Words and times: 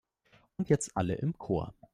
Und 0.57 0.69
jetzt 0.69 0.97
alle 0.97 1.13
im 1.13 1.37
Chor! 1.37 1.75